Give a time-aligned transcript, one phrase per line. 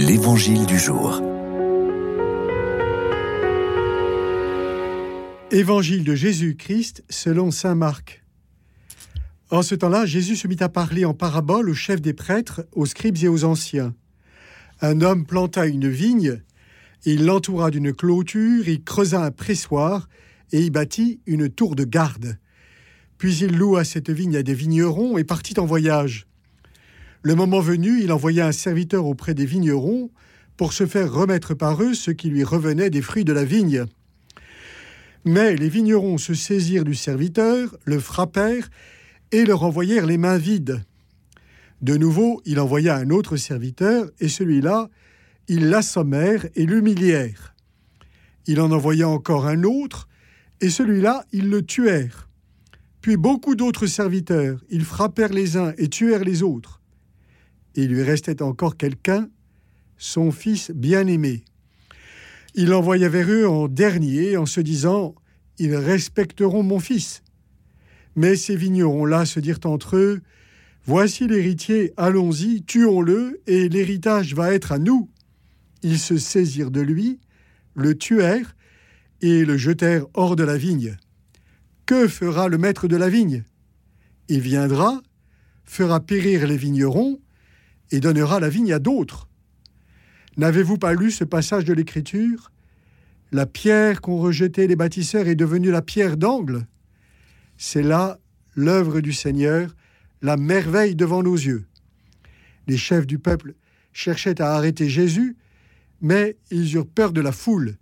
[0.00, 1.20] L'Évangile du jour.
[5.50, 8.24] Évangile de Jésus-Christ selon Saint Marc.
[9.50, 12.86] En ce temps-là, Jésus se mit à parler en parabole aux chefs des prêtres, aux
[12.86, 13.92] scribes et aux anciens.
[14.80, 16.42] Un homme planta une vigne,
[17.04, 20.08] il l'entoura d'une clôture, il creusa un pressoir
[20.52, 22.38] et y bâtit une tour de garde.
[23.18, 26.27] Puis il loua cette vigne à des vignerons et partit en voyage.
[27.22, 30.10] Le moment venu, il envoya un serviteur auprès des vignerons
[30.56, 33.86] pour se faire remettre par eux ce qui lui revenait des fruits de la vigne.
[35.24, 38.70] Mais les vignerons se saisirent du serviteur, le frappèrent
[39.32, 40.82] et le renvoyèrent les mains vides.
[41.82, 44.88] De nouveau, il envoya un autre serviteur, et celui-là,
[45.48, 47.54] ils l'assommèrent et l'humilièrent.
[48.46, 50.08] Il en envoya encore un autre,
[50.60, 52.28] et celui-là, ils le tuèrent.
[53.00, 56.77] Puis beaucoup d'autres serviteurs, ils frappèrent les uns et tuèrent les autres
[57.74, 59.28] il lui restait encore quelqu'un,
[59.96, 61.44] son fils bien-aimé.
[62.54, 65.14] Il l'envoya vers eux en dernier en se disant
[65.58, 67.22] Ils respecteront mon fils.
[68.16, 70.20] Mais ces vignerons-là se dirent entre eux
[70.84, 75.10] Voici l'héritier, allons-y, tuons-le, et l'héritage va être à nous.
[75.82, 77.20] Ils se saisirent de lui,
[77.74, 78.56] le tuèrent,
[79.20, 80.96] et le jetèrent hors de la vigne.
[81.84, 83.44] Que fera le maître de la vigne?
[84.28, 85.02] Il viendra,
[85.64, 87.20] fera périr les vignerons,
[87.90, 89.28] et donnera la vigne à d'autres.
[90.36, 92.52] N'avez-vous pas lu ce passage de l'Écriture?
[93.32, 96.66] La pierre qu'ont rejetée les bâtisseurs est devenue la pierre d'angle.
[97.56, 98.18] C'est là
[98.54, 99.74] l'œuvre du Seigneur,
[100.22, 101.66] la merveille devant nos yeux.
[102.66, 103.54] Les chefs du peuple
[103.92, 105.36] cherchaient à arrêter Jésus,
[106.00, 107.76] mais ils eurent peur de la foule.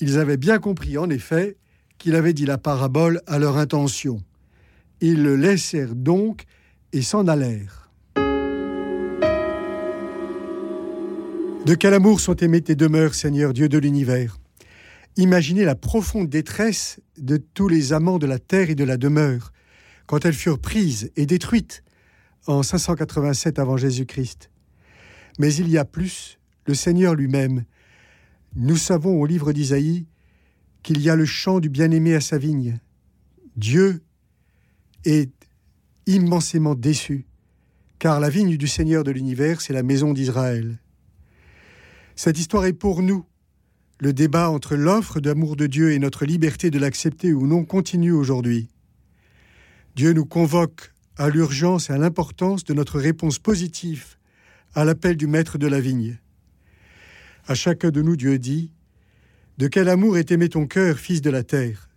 [0.00, 1.56] Ils avaient bien compris, en effet,
[1.98, 4.22] qu'il avait dit la parabole à leur intention.
[5.00, 6.44] Ils le laissèrent donc
[6.92, 7.83] et s'en allèrent.
[11.64, 14.36] De quel amour sont aimées tes demeures, Seigneur Dieu de l'univers?
[15.16, 19.50] Imaginez la profonde détresse de tous les amants de la terre et de la demeure,
[20.04, 21.82] quand elles furent prises et détruites
[22.46, 24.50] en 587 avant Jésus-Christ.
[25.38, 27.64] Mais il y a plus, le Seigneur lui-même.
[28.56, 30.06] Nous savons au livre d'Isaïe
[30.82, 32.78] qu'il y a le chant du bien-aimé à sa vigne.
[33.56, 34.02] Dieu
[35.06, 35.32] est
[36.06, 37.24] immensément déçu,
[37.98, 40.78] car la vigne du Seigneur de l'univers, c'est la maison d'Israël.
[42.16, 43.24] Cette histoire est pour nous.
[43.98, 48.12] Le débat entre l'offre d'amour de Dieu et notre liberté de l'accepter ou non continue
[48.12, 48.68] aujourd'hui.
[49.96, 54.16] Dieu nous convoque à l'urgence et à l'importance de notre réponse positive
[54.74, 56.18] à l'appel du maître de la vigne.
[57.46, 58.72] À chacun de nous, Dieu dit
[59.58, 61.88] De quel amour est aimé ton cœur, fils de la terre?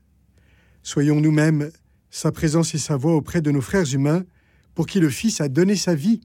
[0.83, 1.71] Soyons nous-mêmes
[2.09, 4.23] sa présence et sa voix auprès de nos frères humains,
[4.73, 6.15] pour qui le Fils a donné sa vie